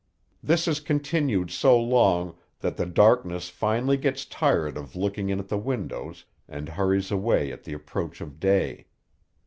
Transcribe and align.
This 0.41 0.67
is 0.67 0.79
continued 0.79 1.51
so 1.51 1.79
long 1.79 2.35
that 2.59 2.75
the 2.75 2.87
darkness 2.87 3.49
finally 3.49 3.97
gets 3.97 4.25
tired 4.25 4.75
of 4.75 4.95
looking 4.95 5.29
in 5.29 5.37
at 5.37 5.47
the 5.47 5.59
windows, 5.59 6.25
and 6.47 6.69
hurries 6.69 7.11
away 7.11 7.51
at 7.51 7.65
the 7.65 7.73
approach 7.73 8.19
of 8.19 8.39
day. 8.39 8.87